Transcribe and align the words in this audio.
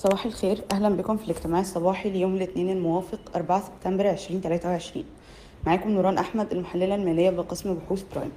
صباح 0.00 0.26
الخير. 0.26 0.64
أهلا 0.72 0.88
بكم 0.88 1.16
في 1.16 1.24
الاجتماع 1.24 1.60
الصباحي 1.60 2.10
ليوم 2.10 2.34
الاثنين 2.34 2.70
الموافق 2.70 3.18
4 3.36 3.62
سبتمبر 3.66 4.10
2023 4.10 5.04
معاكم 5.66 5.90
نوران 5.90 6.18
أحمد 6.18 6.52
المحللة 6.52 6.94
المالية 6.94 7.30
بقسم 7.30 7.74
بحوث 7.74 8.04
Prime. 8.14 8.32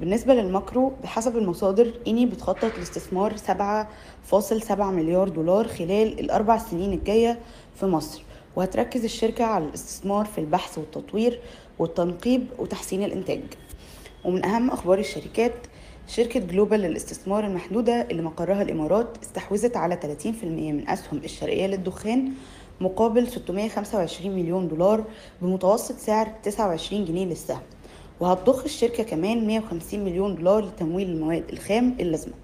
بالنسبة 0.00 0.34
لل 0.34 0.51
macro 0.51 0.92
بحسب 1.02 1.36
المصادر 1.36 1.94
Eni 2.06 2.26
بتخطط 2.26 2.78
لاستثمار 2.78 3.36
7.7 3.36 4.70
مليار 4.90 5.28
دولار 5.28 5.68
خلال 5.68 6.20
الأربع 6.20 6.58
سنين 6.58 6.92
الجاية 6.92 7.38
في 7.80 7.86
مصر 7.86 8.22
وهتركز 8.56 9.04
الشركة 9.04 9.44
على 9.44 9.64
الاستثمار 9.64 10.24
في 10.24 10.38
البحث 10.38 10.78
والتطوير 10.78 11.40
والتنقيب 11.78 12.46
وتحسين 12.58 13.02
الإنتاج. 13.04 13.42
ومن 14.24 14.44
أهم 14.44 14.70
أخبار 14.70 14.98
الشركات 14.98 15.54
شركة 16.08 16.40
جلوبال 16.40 16.80
للاستثمار 16.80 17.46
المحدودة 17.46 18.06
اللي 18.10 18.22
مقرها 18.22 18.62
الإمارات 18.62 19.06
استحوذت 19.22 19.76
على 19.76 19.98
30% 20.24 20.44
من 20.44 20.88
أسهم 20.88 21.20
الشرقية 21.24 21.66
للدخان 21.66 22.32
مقابل 22.80 23.28
625 23.28 24.36
مليون 24.36 24.68
دولار 24.68 25.04
بمتوسط 25.42 25.98
سعر 25.98 26.28
29 26.42 27.04
جنيه 27.04 27.24
للسهم. 27.26 27.60
وهتضخ 28.20 28.64
الشركة 28.64 29.02
كمان 29.02 29.46
150 29.46 30.04
مليون 30.04 30.34
دولار 30.34 30.64
لتمويل 30.64 31.08
المواد 31.10 31.44
الخام 31.52 31.96
اللازمة. 32.00 32.34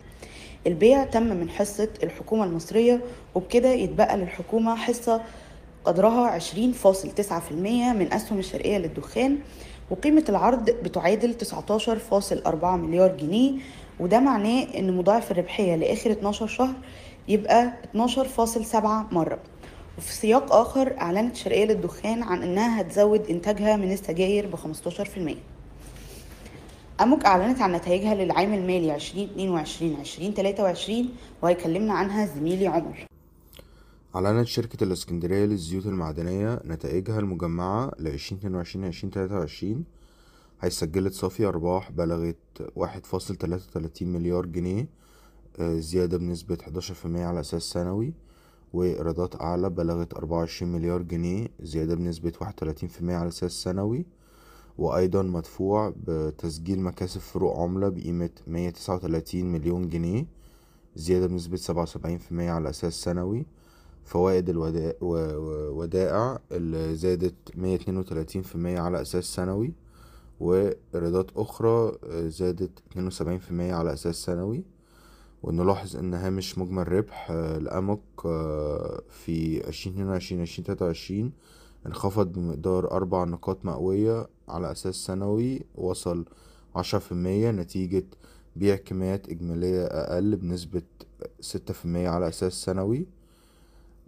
البيع 0.66 1.05
تم 1.05 1.23
من 1.23 1.51
حصة 1.51 1.88
الحكومة 2.02 2.45
المصرية 2.45 3.01
وبكده 3.35 3.69
يتبقى 3.69 4.16
للحكومة 4.16 4.74
حصة 4.77 5.21
قدرها 5.85 6.38
20.9% 6.38 7.52
من 7.52 8.12
أسهم 8.12 8.38
الشرقية 8.38 8.79
للدخان 8.79 9.38
وقيمة 9.91 10.24
العرض 10.29 10.70
بتعادل 10.70 11.34
19.4 11.34 12.65
مليار 12.65 13.16
جنيه 13.16 13.52
وده 14.01 14.20
معناه 14.20 14.66
إن 14.79 14.97
مضاعف 14.97 15.30
الربحية 15.30 15.77
لآخر 15.77 16.10
12 16.10 16.47
شهر 16.47 16.74
يبقى 17.29 17.73
12.7 17.95 19.12
مرة. 19.12 19.38
وفي 19.99 20.12
سياق 20.12 20.52
آخر 20.52 21.01
أعلنت 21.01 21.37
شرقية 21.37 21.65
للدخان 21.65 22.23
عن 22.23 22.43
إنها 22.43 22.80
هتزود 22.80 23.30
إنتاجها 23.30 23.77
من 23.77 23.93
السجاير 23.93 24.46
ب 24.46 24.57
15% 24.57 25.37
أموك 27.01 27.24
أعلنت 27.27 27.60
عن 27.60 27.73
نتائجها 27.73 28.15
للعام 28.15 28.55
المالي 28.55 28.99
2022-2023 30.77 30.93
وهيكلمنا 31.43 31.95
عنها 31.95 32.27
زميلي 32.27 32.66
عمر. 32.66 33.05
أعلنت 34.15 34.46
شركة 34.46 34.84
الإسكندرية 34.84 35.45
للزيوت 35.45 35.87
المعدنية 35.87 36.60
نتائجها 36.65 37.18
المجمعة 37.18 37.93
ل 37.98 38.07
2022 38.07 39.84
حيث 40.59 40.73
سجلت 40.79 41.12
صافي 41.12 41.46
أرباح 41.46 41.93
بلغت 41.93 42.37
واحد 42.76 43.06
فاصل 43.06 43.37
تلاتة 43.37 43.65
وتلاتين 43.68 44.12
مليار 44.12 44.46
جنيه 44.46 44.88
آه، 45.59 45.79
زيادة 45.79 46.18
بنسبة 46.18 46.59
حداشر 46.62 46.95
في 46.95 47.04
المية 47.04 47.24
على 47.24 47.40
أساس 47.40 47.62
سنوي 47.62 48.15
وإيرادات 48.73 49.40
أعلى 49.43 49.71
بلغت 49.71 50.15
أربعة 50.15 50.38
وعشرين 50.38 50.73
مليار 50.73 51.02
جنيه 51.02 51.49
زيادة 51.60 51.95
بنسبة 51.95 52.32
واحد 52.40 52.52
وتلاتين 52.52 52.88
في 52.88 53.01
المية 53.01 53.16
على 53.16 53.28
أساس 53.28 53.52
سنوي 53.52 54.06
وأيضا 54.78 55.23
مدفوع 55.23 55.95
بتسجيل 56.06 56.80
مكاسب 56.80 57.21
فروق 57.21 57.59
عملة 57.59 57.88
بقيمة 57.88 58.30
مية 58.46 58.71
تسعة 58.71 58.95
وتلاتين 58.95 59.52
مليون 59.52 59.88
جنيه 59.88 60.26
زيادة 60.96 61.26
بنسبة 61.26 61.56
سبعة 61.56 61.82
وسبعين 61.82 62.18
في 62.18 62.30
المية 62.30 62.51
على 62.51 62.71
أساس 62.71 62.95
سنوي 62.95 63.46
فوائد 64.05 64.49
الودائع 64.49 66.38
اللي 66.53 66.94
زادت 66.94 67.34
مية 67.56 67.75
اتنين 67.75 67.97
وتلاتين 67.99 68.43
في 68.43 68.55
المية 68.55 68.81
على 68.81 69.00
أساس 69.00 69.25
سنوي 69.25 69.72
وإيرادات 70.41 71.31
أخرى 71.37 71.93
زادت 72.28 72.71
اتنين 72.91 73.06
وسبعين 73.06 73.38
في 73.38 73.50
المية 73.50 73.75
على 73.75 73.93
أساس 73.93 74.16
سنوي. 74.16 74.65
ونلاحظ 75.43 75.97
إن 75.97 76.15
هامش 76.15 76.59
مجمل 76.59 76.93
ربح 76.93 77.31
لأموك 77.33 78.00
في 79.11 79.62
عشرين 79.69 79.94
اتنين 79.94 80.09
وعشرين 80.09 80.41
عشرين 80.43 80.65
تلاتة 80.66 80.87
وعشرين 80.87 81.33
انخفض 81.87 82.33
بمقدار 82.33 82.91
أربع 82.91 83.25
نقاط 83.25 83.65
مئوية 83.65 84.27
على 84.49 84.73
أساس 84.73 84.95
سنوي 84.95 85.62
وصل 85.75 86.25
عشرة 86.77 86.99
في 86.99 87.12
المية 87.12 87.51
نتيجة 87.51 88.05
بيع 88.57 88.77
كميات 88.77 89.28
إجمالية 89.28 89.84
أقل 89.84 90.37
بنسبة 90.37 90.83
ستة 91.41 91.75
في 91.75 91.84
المية 91.84 92.09
على 92.09 92.28
أساس 92.28 92.53
سنوي. 92.53 93.07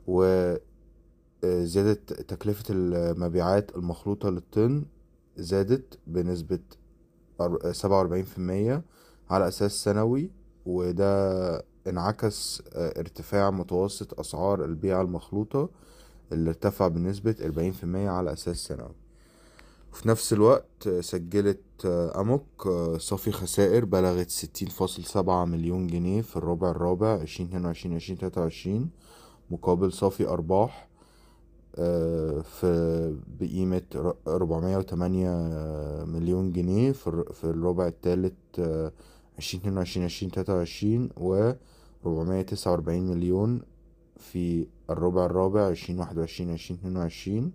وزيادة 0.06 1.94
تكلفة 2.05 2.65
المبيعات 2.71 3.77
المخلوطة 3.77 4.31
للطن 4.31 4.84
زادت 5.37 5.99
بنسبة 6.06 6.59
سبعة 7.72 7.99
وأربعين 7.99 8.25
في 8.25 8.39
المية 8.39 8.83
على 9.31 9.49
أساس 9.49 9.72
سنوي 9.72 10.31
وده 10.67 11.65
انعكس 11.87 12.62
ارتفاع 12.75 13.50
متوسط 13.50 14.21
أسعار 14.21 14.65
البيع 14.65 15.00
المخلوطة 15.00 15.69
اللي 16.33 16.49
ارتفع 16.50 16.88
بنسبة 16.88 17.34
أربعين 17.44 17.73
في 17.73 17.84
المية 17.84 18.11
على 18.11 18.33
أساس 18.33 18.56
سنوي. 18.56 18.94
وفي 19.93 20.09
نفس 20.09 20.33
الوقت 20.33 20.88
سجلت 21.00 21.61
أموك 22.17 22.69
صافي 22.99 23.33
خسائر 23.33 23.84
بلغت 23.84 24.31
ستين 24.31 24.69
فاصل 24.69 25.05
سبعة 25.05 25.44
مليون 25.44 25.87
جنيه 25.87 26.23
في 26.23 26.37
الربع 26.37 26.71
الرابع 26.71 27.21
عشرين 27.23 27.49
اتنين 27.49 27.67
وعشرين 27.67 27.94
عشرين 27.97 28.19
تلاتة 28.19 28.41
وعشرين 28.41 28.91
مقابل 29.50 29.92
صافي 29.92 30.28
أرباح 30.28 30.88
في 32.42 33.16
بقيمة 33.40 34.14
ربعمية 34.26 34.76
وتمانية 34.76 35.30
مليون 36.04 36.52
جنيه 36.52 36.92
في 36.92 37.44
الربع 37.44 37.90
عشرين 39.38 40.32
تلاتة 40.32 40.54
وعشرين 40.54 41.10
و 41.16 41.52
ربعمية 42.06 42.42
تسعة 42.42 42.70
وأربعين 42.70 43.06
مليون 43.06 43.62
في 44.16 44.66
الربع 44.90 45.26
الرابع 45.26 45.66
عشرين 45.66 45.98
واحد 45.98 46.18
وعشرين 46.18 46.50
عشرين 46.50 46.78
اتنين 46.80 46.96
وعشرين. 46.96 47.52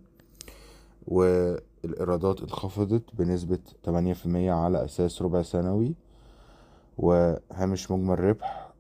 والإيرادات 1.08 2.42
انخفضت 2.42 3.04
بنسبة 3.14 3.60
تمانية 3.84 4.14
في 4.14 4.26
المية 4.26 4.52
على 4.54 4.86
أساس 4.86 5.22
ربع 5.22 5.42
سنوي. 5.42 5.96
وهامش 6.98 7.92
مجمل 7.92 8.20
ربح 8.20 8.74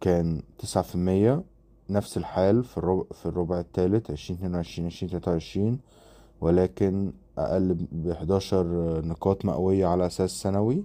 كان 0.00 0.42
تسعة 0.58 0.82
في 0.82 0.94
المية. 0.94 1.42
نفس 1.90 2.16
الحال 2.16 2.64
في 2.64 2.78
الربع, 2.78 3.04
في 3.12 3.26
الربع 3.26 3.60
الثالث 3.60 4.10
عشرين 4.10 4.38
اتنين 4.38 4.54
وعشرين 4.54 4.86
عشرين 4.86 5.10
تلاتة 5.10 5.30
وعشرين 5.30 5.78
ولكن 6.40 7.12
أقل 7.38 7.76
بحداشر 7.92 8.66
نقاط 9.06 9.44
مئوية 9.44 9.86
على 9.86 10.06
أساس 10.06 10.30
سنوي. 10.30 10.84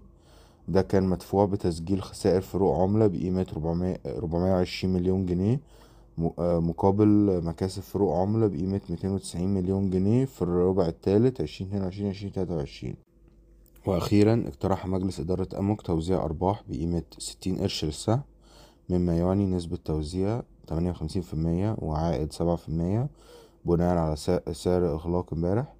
ده 0.67 0.81
كان 0.81 1.03
مدفوع 1.03 1.45
بتسجيل 1.45 2.01
خسائر 2.01 2.41
فروق 2.41 2.79
عملة 2.79 3.07
بقيمة 3.07 3.47
ربعمية 4.17 4.53
وعشرين 4.53 4.93
مليون 4.93 5.25
جنيه 5.25 5.59
مقابل 6.39 7.41
مكاسب 7.43 7.81
فروق 7.81 8.15
عملة 8.15 8.47
بقيمة 8.47 8.81
ميتين 8.89 9.11
وتسعين 9.11 9.53
مليون 9.53 9.89
جنيه 9.89 10.25
في 10.25 10.41
الربع 10.41 10.85
الثالث 10.87 11.41
عشرين 11.41 11.67
اتنين 11.69 11.83
وعشرين 11.83 12.09
عشرين 12.09 12.31
تلاتة 12.31 12.55
وعشرين. 12.55 12.95
وأخيرا 13.85 14.43
اقترح 14.47 14.85
مجلس 14.87 15.19
إدارة 15.19 15.47
أموك 15.59 15.81
توزيع 15.81 16.23
أرباح 16.25 16.63
بقيمة 16.69 17.03
ستين 17.17 17.57
قرش 17.57 17.85
للسهم 17.85 18.21
مما 18.89 19.17
يعني 19.17 19.45
نسبة 19.45 19.77
توزيع 19.85 20.41
تمانية 20.71 20.89
وخمسين 20.91 21.21
في 21.21 21.33
المية 21.33 21.75
وعائد 21.79 22.33
سبعة 22.33 22.55
في 22.55 22.69
المية 22.69 23.07
بناء 23.65 23.97
على 23.97 24.15
سعر 24.51 24.93
إغلاق 24.93 25.33
امبارح. 25.33 25.73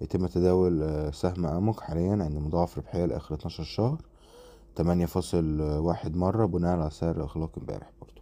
يتم 0.00 0.26
تداول 0.26 1.08
سهم 1.14 1.46
أموك 1.46 1.80
حاليا 1.80 2.10
عند 2.10 2.36
مضاعف 2.36 2.78
ربحية 2.78 3.04
لآخر 3.04 3.34
اتناشر 3.34 3.64
شهر. 3.64 3.98
تمانية 4.74 5.06
فاصل 5.06 5.60
واحد 5.60 6.16
مرة 6.16 6.46
بناء 6.46 6.78
على 6.78 6.90
سعر 6.90 7.22
إغلاق 7.22 7.50
امبارح 7.58 7.90
برضو. 8.00 8.20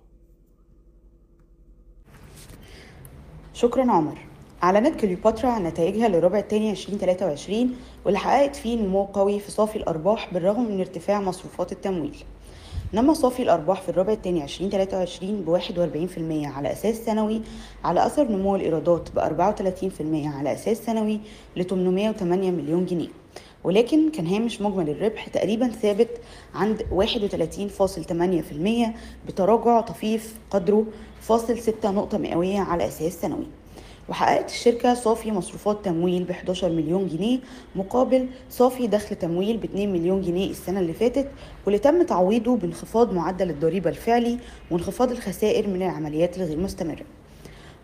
شكرا 3.52 3.92
عمر. 3.92 4.18
أعلنت 4.62 5.00
كليوباترا 5.00 5.50
عن 5.50 5.62
نتائجها 5.62 6.08
للربع 6.08 6.38
الثاني 6.38 6.70
2023 6.70 7.76
واللي 8.04 8.18
حققت 8.18 8.56
فيه 8.56 8.82
نمو 8.82 9.04
قوي 9.04 9.40
في 9.40 9.50
صافي 9.50 9.76
الأرباح 9.76 10.34
بالرغم 10.34 10.64
من 10.64 10.80
ارتفاع 10.80 11.20
مصروفات 11.20 11.72
التمويل. 11.72 12.24
نما 12.94 13.14
صافي 13.14 13.42
الأرباح 13.42 13.82
في 13.82 13.88
الربع 13.88 14.12
الثاني 14.12 14.44
2023 14.44 15.42
ب 15.42 15.58
41% 15.58 16.56
على 16.56 16.72
أساس 16.72 16.96
سنوي 16.96 17.40
على 17.84 18.06
أثر 18.06 18.28
نمو 18.28 18.56
الإيرادات 18.56 19.08
ب 19.14 19.18
34% 19.18 19.22
على 20.26 20.52
أساس 20.52 20.78
سنوي 20.78 21.20
ل 21.56 21.64
808 21.64 22.50
مليون 22.50 22.86
جنيه. 22.86 23.08
ولكن 23.64 24.10
كان 24.10 24.26
هامش 24.26 24.60
مجمل 24.60 24.90
الربح 24.90 25.28
تقريبا 25.28 25.68
ثابت 25.68 26.08
عند 26.54 26.82
31.8% 26.82 26.88
بتراجع 29.28 29.80
طفيف 29.80 30.38
قدره 30.50 30.86
فاصل 31.20 31.58
6 31.58 31.90
نقطة 31.90 32.18
مئوية 32.18 32.60
على 32.60 32.86
أساس 32.86 33.20
سنوي. 33.20 33.46
وحققت 34.08 34.50
الشركة 34.50 34.94
صافي 34.94 35.32
مصروفات 35.32 35.84
تمويل 35.84 36.24
ب 36.24 36.30
11 36.30 36.68
مليون 36.68 37.08
جنيه 37.08 37.38
مقابل 37.76 38.26
صافي 38.50 38.86
دخل 38.86 39.16
تمويل 39.16 39.56
ب 39.56 39.64
2 39.64 39.92
مليون 39.92 40.22
جنيه 40.22 40.50
السنة 40.50 40.80
اللي 40.80 40.92
فاتت 40.92 41.28
واللي 41.66 41.78
تم 41.78 42.02
تعويضه 42.02 42.56
بانخفاض 42.56 43.12
معدل 43.12 43.50
الضريبة 43.50 43.90
الفعلي 43.90 44.38
وانخفاض 44.70 45.10
الخسائر 45.10 45.68
من 45.68 45.82
العمليات 45.82 46.36
الغير 46.36 46.58
مستمرة. 46.58 47.04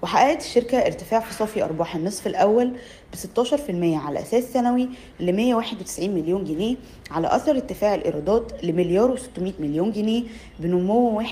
وحققت 0.02 0.40
الشركة 0.40 0.78
ارتفاع 0.78 1.20
في 1.20 1.34
صافي 1.34 1.64
أرباح 1.64 1.96
النصف 1.96 2.26
الأول 2.26 2.72
ب 3.12 3.16
16% 3.44 3.70
على 4.06 4.20
أساس 4.22 4.52
سنوي 4.52 4.88
ل 5.20 5.32
191 5.32 6.10
مليون 6.10 6.44
جنيه 6.44 6.76
على 7.10 7.36
أثر 7.36 7.52
ارتفاع 7.52 7.94
الإيرادات 7.94 8.64
لمليار 8.64 9.16
و600 9.16 9.60
مليون 9.60 9.92
جنيه 9.92 10.22
بنمو 10.58 11.22
31% 11.22 11.24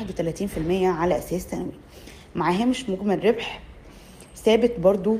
على 0.70 1.18
أساس 1.18 1.42
سنوي. 1.42 1.72
مع 2.34 2.50
هامش 2.50 2.90
مجمل 2.90 3.24
ربح 3.24 3.60
ثابت 4.48 4.80
برضو 4.80 5.16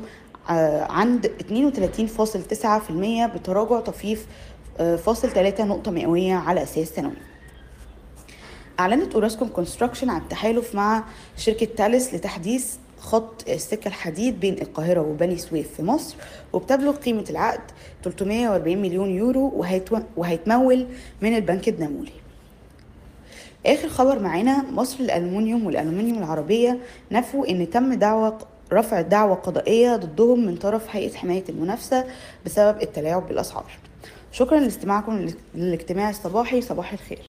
آه، 0.51 0.93
عند 0.93 1.27
32.9% 1.27 3.37
بتراجع 3.37 3.81
طفيف 3.81 4.27
آه، 4.81 4.97
فاصل 4.97 5.31
3 5.31 5.65
نقطة 5.65 5.91
مئوية 5.91 6.35
على 6.35 6.63
أساس 6.63 6.89
سنوي 6.89 7.13
أعلنت 8.81 9.15
أوراسكوم 9.15 9.49
Construction 9.49 10.11
عن 10.11 10.21
التحالف 10.21 10.75
مع 10.75 11.05
شركة 11.37 11.67
Thales 11.67 12.15
لتحديث 12.15 12.77
خط 13.01 13.45
السكة 13.49 13.89
الحديد 13.89 14.41
بين 14.41 14.55
القاهرة 14.55 15.01
وبني 15.01 15.37
سويف 15.37 15.75
في 15.75 15.83
مصر 15.83 16.17
وبتبلغ 16.53 16.97
قيمة 16.97 17.25
العقد 17.31 17.61
340 18.05 18.79
مليون 18.79 19.11
يورو 19.11 19.65
وهيتمول 20.17 20.87
من 21.23 21.37
البنك 21.37 21.69
الدولي 21.69 22.13
آخر 23.67 23.89
خبر 23.89 24.19
معانا 24.19 24.65
مصر 24.71 25.03
للألمنيوم 25.03 25.67
والألمنيوم 25.67 26.19
العربية 26.19 26.79
نفوا 27.13 27.49
إن 27.49 27.71
تم 27.71 27.95
دعوة 27.95 28.39
رفع 28.73 29.01
دعوى 29.01 29.35
قضائية 29.35 29.97
ضدهم 29.97 30.47
من 30.47 30.57
طرف 30.57 30.97
هيئة 30.97 31.15
حماية 31.15 31.45
المنافسة 31.49 32.05
بسبب 32.47 32.83
التلاعب 32.83 33.29
بالأسعار 33.29 33.71
شكرا 34.33 34.61
لاستماعكم 34.61 35.27
للاجتماع 35.55 36.11
الصباحي 36.11 36.61
صباح 36.61 36.93
الخير 36.93 37.29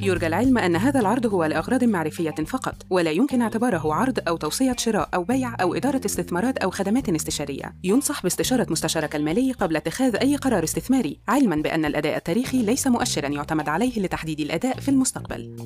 يرجى 0.00 0.26
العلم 0.26 0.58
أن 0.58 0.76
هذا 0.76 1.00
العرض 1.00 1.26
هو 1.26 1.44
لأغراض 1.44 1.84
معرفية 1.84 2.30
فقط، 2.30 2.74
ولا 2.90 3.10
يمكن 3.10 3.42
اعتباره 3.42 3.94
عرض 3.94 4.18
أو 4.28 4.36
توصية 4.36 4.76
شراء 4.78 5.08
أو 5.14 5.24
بيع 5.24 5.56
أو 5.60 5.74
إدارة 5.74 6.00
استثمارات 6.06 6.58
أو 6.58 6.70
خدمات 6.70 7.08
استشارية. 7.08 7.74
ينصح 7.84 8.22
باستشارة 8.22 8.66
مستشارك 8.70 9.16
المالي 9.16 9.52
قبل 9.52 9.76
اتخاذ 9.76 10.16
أي 10.16 10.36
قرار 10.36 10.64
استثماري، 10.64 11.20
علماً 11.28 11.56
بأن 11.56 11.84
الأداء 11.84 12.16
التاريخي 12.16 12.62
ليس 12.62 12.86
مؤشراً 12.86 13.28
يعتمد 13.28 13.68
عليه 13.68 14.00
لتحديد 14.00 14.40
الأداء 14.40 14.80
في 14.80 14.88
المستقبل. 14.88 15.56